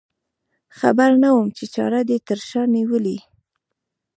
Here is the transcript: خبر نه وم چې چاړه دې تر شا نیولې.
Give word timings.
خبر 0.77 1.09
نه 1.23 1.29
وم 1.33 1.47
چې 1.57 1.65
چاړه 1.73 2.01
دې 2.09 2.17
تر 2.27 2.39
شا 2.49 2.61
نیولې. 2.75 3.17